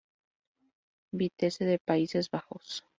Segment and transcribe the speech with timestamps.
[1.19, 2.67] Vitesse de Países Bajos.